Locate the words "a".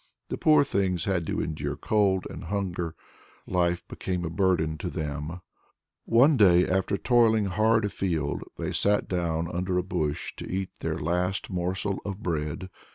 4.25-4.31, 9.77-9.83